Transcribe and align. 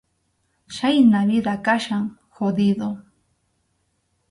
Chhayna 0.75 1.21
vida 1.31 1.53
kachkan 1.67 2.03
jodido. 2.35 2.91